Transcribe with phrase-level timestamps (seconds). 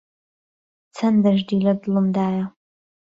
[0.95, 2.45] چهن دهردی له دڵم دایه